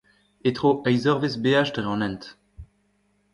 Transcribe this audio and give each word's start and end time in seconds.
E-tro 0.47 0.69
eizh 0.89 1.09
eurvezh 1.11 1.39
beaj 1.43 1.67
dre 1.75 1.83
an 1.93 2.03
hent. 2.05 2.23